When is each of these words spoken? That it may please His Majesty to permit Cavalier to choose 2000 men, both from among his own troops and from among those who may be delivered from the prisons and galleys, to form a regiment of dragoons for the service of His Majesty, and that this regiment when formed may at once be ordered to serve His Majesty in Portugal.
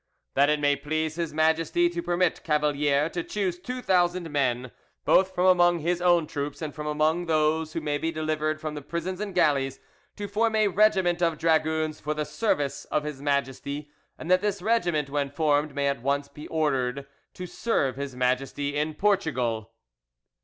That 0.33 0.49
it 0.49 0.59
may 0.59 0.75
please 0.75 1.13
His 1.13 1.31
Majesty 1.31 1.87
to 1.89 2.01
permit 2.01 2.43
Cavalier 2.43 3.07
to 3.09 3.23
choose 3.23 3.59
2000 3.59 4.31
men, 4.31 4.71
both 5.05 5.35
from 5.35 5.45
among 5.45 5.77
his 5.77 6.01
own 6.01 6.25
troops 6.25 6.59
and 6.59 6.73
from 6.73 6.87
among 6.87 7.27
those 7.27 7.73
who 7.73 7.81
may 7.81 7.99
be 7.99 8.11
delivered 8.11 8.59
from 8.59 8.73
the 8.73 8.81
prisons 8.81 9.19
and 9.21 9.35
galleys, 9.35 9.79
to 10.15 10.27
form 10.27 10.55
a 10.55 10.69
regiment 10.69 11.21
of 11.21 11.37
dragoons 11.37 11.99
for 11.99 12.15
the 12.15 12.25
service 12.25 12.85
of 12.85 13.03
His 13.03 13.21
Majesty, 13.21 13.91
and 14.17 14.31
that 14.31 14.41
this 14.41 14.59
regiment 14.59 15.11
when 15.11 15.29
formed 15.29 15.75
may 15.75 15.87
at 15.87 16.01
once 16.01 16.27
be 16.27 16.47
ordered 16.47 17.05
to 17.35 17.45
serve 17.45 17.95
His 17.95 18.15
Majesty 18.15 18.75
in 18.75 18.95
Portugal. 18.95 19.69